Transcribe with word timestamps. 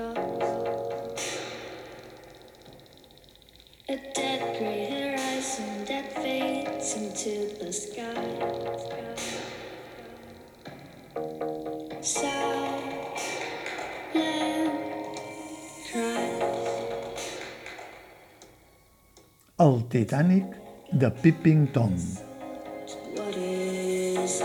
A 0.00 0.14
dead 4.14 4.40
gray 4.58 4.88
horizon 4.88 5.84
that 5.84 6.16
fades 6.22 6.96
into 6.96 7.52
the 7.60 7.70
sky. 7.70 8.24
Southland 12.00 13.12
cries. 15.92 16.80
El 19.58 19.82
Titanic 19.90 20.44
de 20.96 21.10
Peeping 21.10 21.66
Tom. 21.74 21.94
What 23.16 23.36
is 23.36 24.40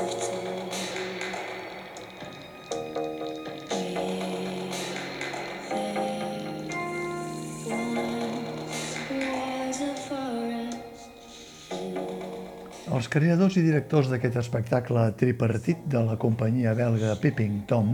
Els 12.95 13.09
creadors 13.11 13.57
i 13.59 13.61
directors 13.65 14.07
d'aquest 14.07 14.37
espectacle 14.39 15.01
tripartit 15.19 15.81
de 15.91 15.99
la 16.05 16.13
companyia 16.15 16.71
belga 16.77 17.17
Peeping 17.19 17.65
Tom, 17.67 17.89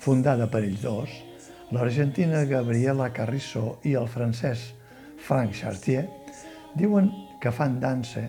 fundada 0.00 0.46
per 0.48 0.62
ells 0.62 0.86
dos, 0.86 1.12
l'argentina 1.76 2.40
Gabriela 2.48 3.10
Carrizo 3.12 3.74
i 3.84 3.92
el 4.00 4.08
francès 4.08 4.70
Frank 5.26 5.52
Chartier, 5.60 6.06
diuen 6.80 7.12
que 7.42 7.52
fan 7.52 7.76
dansa 7.82 8.24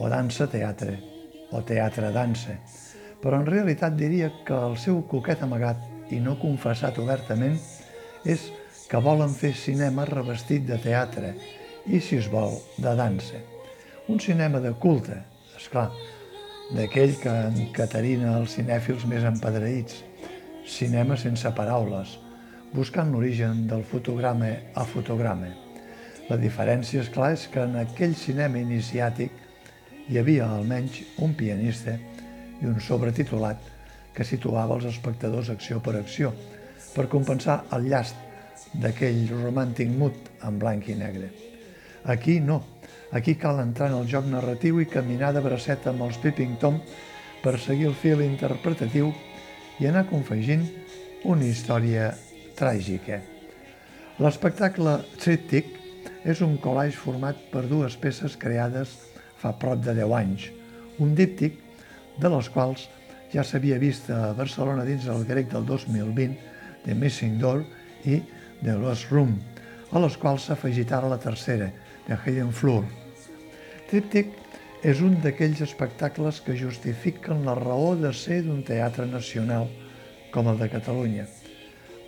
o 0.00 0.08
dansa-teatre 0.08 0.96
o 1.52 1.60
teatre-dansa, 1.60 2.56
però 3.20 3.42
en 3.42 3.48
realitat 3.52 4.00
diria 4.00 4.32
que 4.48 4.64
el 4.70 4.80
seu 4.80 5.04
coquet 5.12 5.44
amagat 5.44 6.08
i 6.08 6.24
no 6.24 6.38
confessat 6.40 7.04
obertament 7.04 7.60
és 8.24 8.48
que 8.88 9.04
volen 9.12 9.36
fer 9.36 9.52
cinema 9.52 10.08
revestit 10.08 10.64
de 10.72 10.80
teatre 10.80 11.36
i, 11.84 12.00
si 12.00 12.16
es 12.16 12.32
vol, 12.32 12.62
de 12.80 12.96
dansa. 12.96 13.51
Un 14.12 14.20
cinema 14.20 14.58
de 14.60 14.74
culte, 14.76 15.14
és 15.56 15.70
clar, 15.72 15.86
d'aquell 16.76 17.14
que 17.16 17.32
encaterina 17.48 18.34
els 18.42 18.58
cinèfils 18.58 19.06
més 19.08 19.22
empadreïts, 19.24 20.02
cinema 20.68 21.16
sense 21.16 21.48
paraules, 21.56 22.10
buscant 22.74 23.08
l'origen 23.08 23.62
del 23.70 23.86
fotograma 23.88 24.50
a 24.76 24.84
fotograma. 24.90 25.48
La 26.28 26.36
diferència, 26.42 27.00
és 27.00 27.08
clar, 27.14 27.30
és 27.38 27.46
que 27.54 27.64
en 27.64 27.78
aquell 27.80 28.12
cinema 28.12 28.60
iniciàtic 28.60 29.32
hi 30.10 30.20
havia 30.20 30.50
almenys 30.58 31.00
un 31.24 31.32
pianista 31.32 31.96
i 31.96 32.68
un 32.68 32.84
sobretitulat 32.84 33.64
que 34.12 34.28
situava 34.28 34.76
els 34.76 34.90
espectadors 34.92 35.48
acció 35.56 35.80
per 35.80 35.96
acció, 36.02 36.34
per 36.92 37.08
compensar 37.16 37.62
el 37.78 37.88
llast 37.88 38.76
d'aquell 38.84 39.24
romàntic 39.32 39.88
mood 39.88 40.28
en 40.44 40.60
blanc 40.60 40.92
i 40.92 41.00
negre. 41.00 41.32
Aquí 42.12 42.42
no, 42.44 42.60
aquí 43.12 43.36
cal 43.36 43.60
entrar 43.60 43.90
en 43.90 43.98
el 44.00 44.08
joc 44.08 44.26
narratiu 44.26 44.80
i 44.80 44.88
caminar 44.88 45.32
de 45.36 45.42
bracet 45.44 45.86
amb 45.86 46.02
els 46.06 46.18
Peeping 46.22 46.56
Tom 46.60 46.80
per 47.42 47.58
seguir 47.60 47.90
el 47.90 47.98
fil 47.98 48.24
interpretatiu 48.24 49.12
i 49.80 49.88
anar 49.88 50.06
confegint 50.08 50.64
una 51.28 51.46
història 51.46 52.10
tràgica. 52.58 53.20
L'espectacle 54.22 54.98
Tríptic 55.20 55.68
és 56.24 56.40
un 56.44 56.56
collage 56.62 56.96
format 56.96 57.38
per 57.52 57.66
dues 57.68 57.96
peces 58.00 58.36
creades 58.40 58.96
fa 59.42 59.52
prop 59.58 59.80
de 59.84 59.94
10 59.98 60.16
anys, 60.18 60.48
un 61.02 61.14
díptic 61.18 61.58
de 62.22 62.30
les 62.32 62.48
quals 62.52 62.88
ja 63.32 63.44
s'havia 63.44 63.80
vist 63.82 64.10
a 64.12 64.32
Barcelona 64.38 64.84
dins 64.88 65.08
el 65.10 65.24
grec 65.28 65.50
del 65.52 65.64
2020 65.66 66.84
de 66.84 66.94
Missing 66.94 67.38
Door 67.40 67.64
i 68.04 68.20
The 68.62 68.76
Lost 68.78 69.10
Room, 69.10 69.38
a 69.92 70.00
les 70.00 70.16
quals 70.16 70.48
s'ha 70.48 70.56
afegit 70.56 70.92
ara 70.92 71.10
la 71.10 71.20
tercera, 71.20 71.68
de 72.06 72.16
Hayden 72.16 72.52
Floor. 72.52 72.86
Tríptic 73.90 74.32
és 74.82 75.02
un 75.04 75.18
d'aquells 75.22 75.60
espectacles 75.62 76.40
que 76.42 76.56
justifiquen 76.58 77.44
la 77.46 77.54
raó 77.58 77.92
de 77.94 78.10
ser 78.16 78.40
d'un 78.46 78.62
teatre 78.66 79.06
nacional, 79.06 79.68
com 80.32 80.48
el 80.48 80.58
de 80.58 80.68
Catalunya. 80.72 81.26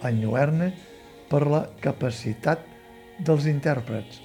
Enlluerna 0.05 0.71
per 1.31 1.45
la 1.47 1.63
capacitat 1.81 2.65
dels 3.21 3.47
intèrprets, 3.51 4.19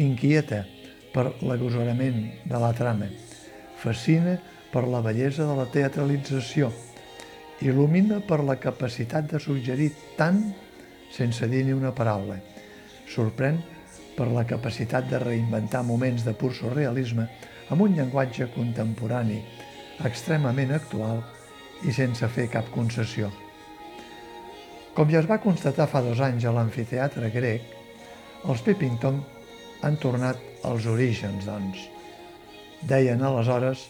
inquieta 0.00 0.62
per 1.12 1.26
l'agosarament 1.44 2.22
de 2.48 2.62
la 2.62 2.72
trama, 2.72 3.10
fascina 3.82 4.38
per 4.72 4.86
la 4.88 5.02
bellesa 5.04 5.44
de 5.44 5.58
la 5.58 5.66
teatralització, 5.68 6.70
il·lumina 7.62 8.22
per 8.26 8.40
la 8.46 8.56
capacitat 8.62 9.28
de 9.30 9.42
suggerir 9.42 9.90
tant 10.16 10.40
sense 11.12 11.46
dir 11.50 11.66
ni 11.66 11.76
una 11.76 11.92
paraula, 11.94 12.38
sorprèn 13.12 13.60
per 14.16 14.28
la 14.32 14.44
capacitat 14.48 15.08
de 15.10 15.20
reinventar 15.22 15.84
moments 15.86 16.24
de 16.26 16.34
pur 16.36 16.52
surrealisme 16.56 17.28
amb 17.72 17.84
un 17.84 17.94
llenguatge 17.96 18.48
contemporani, 18.56 19.38
extremament 20.04 20.74
actual 20.76 21.22
i 21.86 21.94
sense 21.94 22.28
fer 22.34 22.48
cap 22.52 22.68
concessió. 22.74 23.30
Com 24.92 25.08
ja 25.08 25.22
es 25.22 25.28
va 25.28 25.40
constatar 25.40 25.86
fa 25.88 26.02
dos 26.04 26.20
anys 26.20 26.44
a 26.44 26.52
l'amfiteatre 26.52 27.30
grec, 27.32 27.64
els 28.44 28.60
Pippington 28.66 29.22
han 29.82 29.96
tornat 30.02 30.66
als 30.68 30.86
orígens, 30.90 31.46
doncs. 31.46 31.86
Deien 32.82 33.22
aleshores 33.22 33.86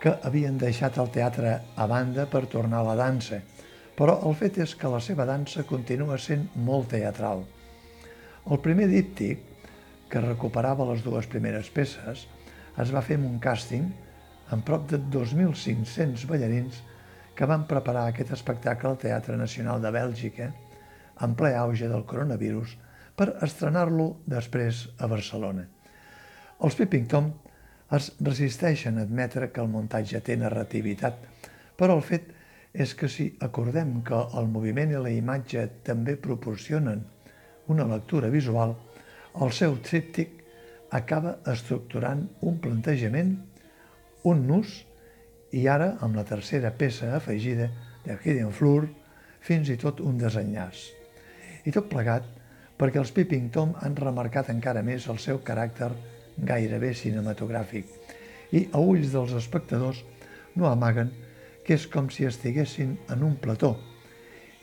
que 0.00 0.12
havien 0.28 0.58
deixat 0.60 0.98
el 1.00 1.10
teatre 1.10 1.56
a 1.74 1.88
banda 1.90 2.28
per 2.30 2.44
tornar 2.52 2.82
a 2.82 2.88
la 2.90 2.96
dansa, 3.00 3.40
però 3.96 4.18
el 4.28 4.36
fet 4.38 4.60
és 4.62 4.74
que 4.78 4.90
la 4.92 5.00
seva 5.00 5.26
dansa 5.26 5.64
continua 5.68 6.18
sent 6.20 6.48
molt 6.54 6.90
teatral. 6.92 7.44
El 8.44 8.58
primer 8.60 8.90
díptic, 8.90 9.40
que 10.12 10.20
recuperava 10.20 10.84
les 10.90 11.00
dues 11.00 11.24
primeres 11.32 11.70
peces, 11.72 12.26
es 12.82 12.90
va 12.92 13.00
fer 13.06 13.16
amb 13.16 13.24
un 13.30 13.38
càsting 13.40 13.86
amb 14.52 14.66
prop 14.68 14.84
de 14.90 14.98
2.500 15.14 16.26
ballarins 16.28 16.82
que 17.38 17.48
van 17.48 17.64
preparar 17.70 18.02
aquest 18.10 18.34
espectacle 18.36 18.90
al 18.90 18.98
Teatre 19.00 19.38
Nacional 19.40 19.80
de 19.80 19.94
Bèlgica 19.94 20.50
en 21.24 21.38
ple 21.40 21.54
auge 21.56 21.88
del 21.88 22.04
coronavirus 22.10 22.74
per 23.16 23.30
estrenar-lo 23.46 24.10
després 24.28 24.84
a 25.00 25.08
Barcelona. 25.08 25.64
Els 26.60 26.76
Peeping 26.76 27.08
Tom 27.08 27.32
es 27.96 28.10
resisteixen 28.20 29.00
a 29.00 29.06
admetre 29.08 29.48
que 29.54 29.64
el 29.64 29.72
muntatge 29.72 30.20
té 30.20 30.36
narrativitat, 30.36 31.16
però 31.80 31.96
el 31.96 32.04
fet 32.04 32.28
és 32.76 32.92
que 32.92 33.08
si 33.08 33.30
acordem 33.40 34.02
que 34.04 34.20
el 34.36 34.52
moviment 34.52 34.92
i 34.92 35.00
la 35.00 35.16
imatge 35.16 35.64
també 35.88 36.20
proporcionen 36.20 37.06
una 37.68 37.86
lectura 37.88 38.30
visual, 38.32 38.74
el 39.40 39.52
seu 39.52 39.78
tríptic 39.82 40.42
acaba 40.94 41.38
estructurant 41.50 42.26
un 42.46 42.60
plantejament, 42.62 43.34
un 44.24 44.46
nus 44.46 44.82
i 45.54 45.66
ara, 45.68 45.94
amb 46.02 46.16
la 46.18 46.24
tercera 46.28 46.70
peça 46.76 47.14
afegida 47.16 47.70
de 48.04 48.18
Hidden 48.22 48.52
fins 49.44 49.68
i 49.68 49.76
tot 49.76 50.00
un 50.00 50.18
desenllaç. 50.18 50.90
I 51.64 51.72
tot 51.72 51.88
plegat 51.90 52.26
perquè 52.78 52.98
els 53.00 53.12
Peeping 53.14 53.50
Tom 53.52 53.74
han 53.80 53.96
remarcat 53.96 54.50
encara 54.52 54.82
més 54.82 55.06
el 55.08 55.18
seu 55.22 55.40
caràcter 55.44 55.90
gairebé 56.36 56.92
cinematogràfic 56.94 57.90
i 58.52 58.68
a 58.72 58.80
ulls 58.80 59.12
dels 59.12 59.34
espectadors 59.38 60.02
no 60.54 60.68
amaguen 60.70 61.12
que 61.64 61.76
és 61.78 61.86
com 61.90 62.10
si 62.10 62.26
estiguessin 62.28 62.96
en 63.14 63.22
un 63.22 63.36
plató 63.40 63.74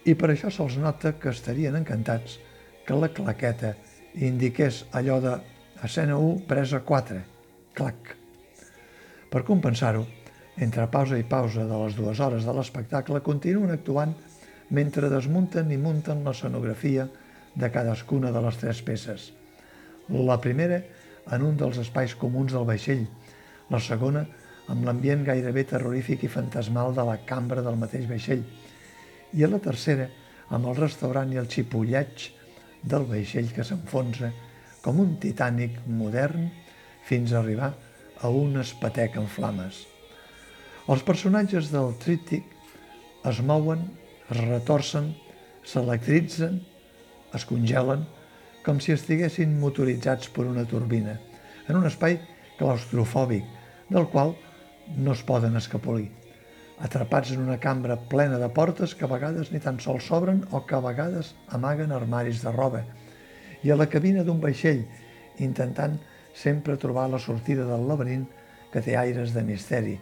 i 0.06 0.16
per 0.16 0.31
això 0.31 0.51
se'ls 0.51 0.78
nota 0.81 1.13
que 1.22 1.31
estarien 1.31 1.78
encantats 1.79 2.40
que 2.86 2.97
la 2.97 3.12
claqueta 3.14 3.75
indiqués 4.16 4.86
allò 4.92 5.19
de 5.24 5.36
escena 5.84 6.18
1, 6.18 6.44
presa 6.47 6.81
4, 6.86 7.22
clac. 7.78 8.16
Per 9.31 9.44
compensar-ho, 9.47 10.03
entre 10.62 10.88
pausa 10.91 11.18
i 11.18 11.24
pausa 11.24 11.66
de 11.66 11.78
les 11.84 11.96
dues 11.96 12.20
hores 12.20 12.46
de 12.46 12.53
l'espectacle 12.53 13.22
continuen 13.25 13.72
actuant 13.73 14.14
mentre 14.70 15.09
desmunten 15.11 15.72
i 15.72 15.79
munten 15.79 16.23
l'escenografia 16.26 17.08
de 17.55 17.70
cadascuna 17.72 18.32
de 18.32 18.41
les 18.44 18.59
tres 18.59 18.82
peces. 18.84 19.32
La 20.09 20.40
primera 20.44 20.82
en 21.32 21.46
un 21.47 21.58
dels 21.58 21.79
espais 21.82 22.14
comuns 22.20 22.53
del 22.53 22.67
vaixell, 22.67 23.05
la 23.72 23.79
segona 23.79 24.26
amb 24.72 24.85
l'ambient 24.85 25.23
gairebé 25.28 25.64
terrorífic 25.67 26.26
i 26.26 26.32
fantasmal 26.32 26.96
de 26.96 27.05
la 27.08 27.17
cambra 27.28 27.64
del 27.64 27.79
mateix 27.79 28.08
vaixell, 28.09 28.44
i 29.34 29.44
a 29.44 29.50
la 29.52 29.59
tercera 29.64 30.08
amb 30.52 30.67
el 30.67 30.78
restaurant 30.79 31.32
i 31.32 31.40
el 31.40 31.50
xipolleig 31.52 32.29
del 32.83 33.05
vaixell 33.09 33.51
que 33.55 33.66
s'enfonsa 33.66 34.31
com 34.81 34.99
un 35.03 35.16
titànic 35.22 35.78
modern 35.85 36.49
fins 37.07 37.33
a 37.33 37.39
arribar 37.41 37.72
a 38.22 38.29
un 38.29 38.57
espatec 38.61 39.17
en 39.22 39.28
flames. 39.29 39.83
Els 40.89 41.03
personatges 41.05 41.69
del 41.73 41.93
tríptic 42.01 42.45
es 43.29 43.41
mouen, 43.45 43.85
es 44.29 44.39
retorcen, 44.41 45.11
s'electritzen, 45.66 46.61
es 47.37 47.45
congelen, 47.49 48.07
com 48.66 48.79
si 48.81 48.93
estiguessin 48.93 49.57
motoritzats 49.61 50.29
per 50.33 50.47
una 50.49 50.66
turbina, 50.69 51.17
en 51.67 51.78
un 51.78 51.85
espai 51.89 52.17
claustrofòbic, 52.57 53.45
del 53.89 54.09
qual 54.13 54.35
no 54.97 55.13
es 55.13 55.23
poden 55.25 55.57
escapolir. 55.57 56.09
Atrapats 56.81 57.31
en 57.31 57.43
una 57.45 57.59
cambra 57.59 57.95
plena 58.09 58.39
de 58.41 58.49
portes 58.49 58.95
que 58.95 59.05
a 59.05 59.11
vegades 59.11 59.51
ni 59.53 59.59
tan 59.61 59.79
sols 59.79 60.07
s'obren 60.09 60.41
o 60.51 60.63
que 60.66 60.75
a 60.75 60.81
vegades 60.81 61.35
amaguen 61.53 61.91
armaris 61.93 62.41
de 62.41 62.51
roba, 62.51 62.81
i 63.61 63.69
a 63.69 63.78
la 63.78 63.87
cabina 63.89 64.23
d'un 64.25 64.41
vaixell, 64.41 64.81
intentant 65.37 65.99
sempre 66.33 66.78
trobar 66.81 67.07
la 67.09 67.19
sortida 67.19 67.67
del 67.69 67.85
laberint 67.87 68.25
que 68.73 68.81
té 68.81 68.95
aires 68.97 69.35
de 69.35 69.43
misteri, 69.45 69.97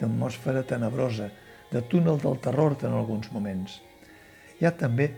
d'atmosfera 0.00 0.62
tenebrosa, 0.64 1.28
de 1.72 1.82
túnel 1.88 2.20
del 2.20 2.38
terror 2.40 2.76
en 2.82 2.96
alguns 2.96 3.28
moments. 3.32 3.80
Hi 4.60 4.66
ha 4.68 4.72
també 4.76 5.10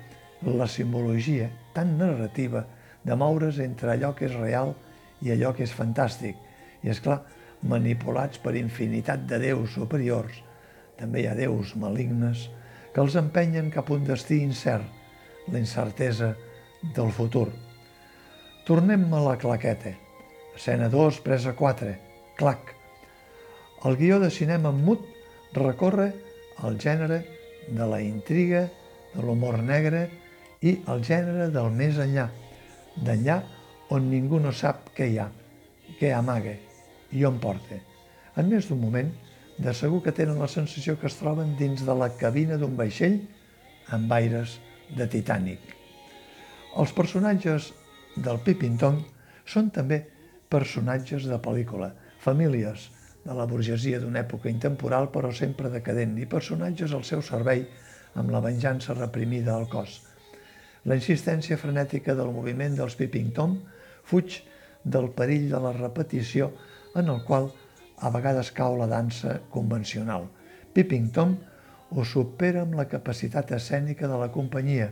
la 0.45 0.67
simbologia 0.71 1.51
tan 1.75 1.97
narrativa 1.99 2.65
de 3.05 3.15
moure's 3.15 3.61
entre 3.63 3.93
allò 3.93 4.15
que 4.17 4.27
és 4.27 4.35
real 4.35 4.75
i 5.23 5.31
allò 5.35 5.53
que 5.55 5.63
és 5.67 5.75
fantàstic, 5.75 6.35
i, 6.83 6.91
és 6.91 7.01
clar 7.01 7.23
manipulats 7.63 8.41
per 8.43 8.57
infinitat 8.59 9.25
de 9.29 9.39
déus 9.41 9.73
superiors, 9.77 10.43
també 10.99 11.23
hi 11.23 11.29
ha 11.29 11.37
déus 11.39 11.75
malignes 11.81 12.49
que 12.95 13.03
els 13.03 13.17
empenyen 13.19 13.71
cap 13.75 13.91
a 13.91 13.97
un 13.97 14.05
destí 14.07 14.41
incert, 14.43 14.87
la 15.51 15.59
incertesa 15.59 16.35
del 16.95 17.11
futur. 17.13 17.49
Tornem 18.65 19.09
a 19.13 19.21
la 19.21 19.37
claqueta. 19.37 19.93
Escena 20.55 20.89
2, 20.89 21.19
presa 21.25 21.53
4. 21.59 21.95
Clac. 22.39 22.71
El 23.85 23.99
guió 24.01 24.21
de 24.23 24.31
cinema 24.31 24.71
mut 24.73 25.03
recorre 25.53 26.13
el 26.65 26.79
gènere 26.81 27.25
de 27.69 27.89
la 27.91 28.01
intriga, 28.01 28.69
de 29.15 29.23
l'humor 29.23 29.59
negre 29.63 30.07
i 30.63 30.79
el 30.91 31.03
gènere 31.05 31.51
del 31.53 31.75
més 31.75 31.99
enllà, 32.01 32.29
d'enllà 32.97 33.41
on 33.95 34.09
ningú 34.11 34.41
no 34.41 34.53
sap 34.55 34.89
què 34.97 35.11
hi 35.11 35.19
ha, 35.21 35.29
què 35.99 36.15
amaga 36.15 36.55
i 37.13 37.25
on 37.27 37.37
porta. 37.43 37.79
En 38.39 38.49
més 38.51 38.71
d'un 38.71 38.81
moment, 38.81 39.11
de 39.59 39.75
segur 39.75 40.03
que 40.03 40.13
tenen 40.15 40.41
la 40.43 40.51
sensació 40.51 40.97
que 40.99 41.07
es 41.07 41.17
troben 41.19 41.55
dins 41.59 41.85
de 41.87 41.95
la 41.95 42.11
cabina 42.19 42.59
d'un 42.59 42.75
vaixell 42.79 43.21
amb 43.95 44.13
aires 44.17 44.59
de 44.97 45.07
Titanic. 45.11 45.61
Els 46.81 46.93
personatges 46.97 47.71
del 48.17 48.41
Pipintong 48.43 48.99
són 49.47 49.71
també 49.75 50.01
personatges 50.51 51.29
de 51.31 51.39
pel·lícula, 51.43 51.93
famílies 52.19 52.89
de 53.25 53.35
la 53.37 53.47
burgesia 53.49 54.01
d'una 54.01 54.25
època 54.25 54.51
intemporal 54.51 55.09
però 55.15 55.31
sempre 55.33 55.71
decadent 55.73 56.17
i 56.21 56.29
personatges 56.31 56.93
al 56.93 57.07
seu 57.09 57.23
servei 57.23 57.65
amb 58.21 58.31
la 58.35 58.43
venjança 58.45 58.95
reprimida 58.95 59.55
al 59.55 59.69
cos. 59.71 60.01
La 60.85 60.99
insistència 60.99 61.57
frenètica 61.57 62.15
del 62.15 62.33
moviment 62.35 62.75
dels 62.77 62.97
Peeping 62.99 63.33
Tom 63.37 63.57
fuig 64.05 64.43
del 64.85 65.09
perill 65.17 65.49
de 65.51 65.61
la 65.65 65.73
repetició 65.73 66.51
en 66.95 67.09
el 67.09 67.23
qual 67.25 67.49
a 67.99 68.11
vegades 68.11 68.51
cau 68.53 68.77
la 68.79 68.89
dansa 68.91 69.41
convencional. 69.51 70.29
Peeping 70.75 71.11
Tom 71.15 71.37
ho 71.95 72.05
supera 72.05 72.65
amb 72.65 72.75
la 72.79 72.89
capacitat 72.91 73.53
escènica 73.55 74.09
de 74.11 74.19
la 74.19 74.31
companyia 74.35 74.91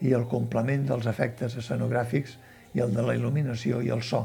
i 0.00 0.14
el 0.16 0.26
complement 0.28 0.86
dels 0.88 1.06
efectes 1.10 1.56
escenogràfics 1.60 2.36
i 2.74 2.82
el 2.82 2.94
de 2.94 3.04
la 3.06 3.14
il·luminació 3.18 3.80
i 3.84 3.90
el 3.94 4.02
so, 4.02 4.24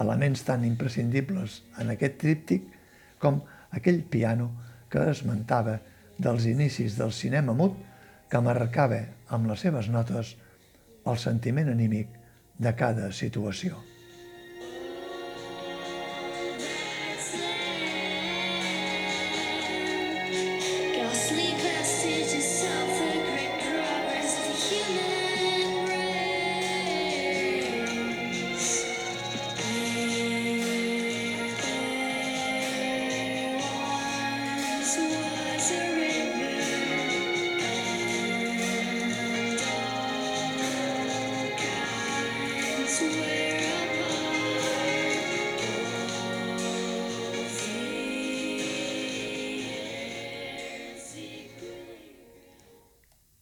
elements 0.00 0.42
tan 0.44 0.64
imprescindibles 0.68 1.62
en 1.80 1.92
aquest 1.94 2.18
tríptic 2.22 2.66
com 3.22 3.40
aquell 3.76 4.02
piano 4.10 4.50
que 4.92 5.02
esmentava 5.10 5.78
dels 6.18 6.46
inicis 6.50 6.96
del 6.98 7.12
cinema 7.12 7.54
mut 7.56 7.76
que 8.30 8.42
marcava 8.42 9.02
amb 9.32 9.50
les 9.50 9.66
seves 9.66 9.90
notes 9.92 10.36
el 11.06 11.20
sentiment 11.22 11.70
anímic 11.72 12.16
de 12.58 12.72
cada 12.74 13.12
situació. 13.12 13.95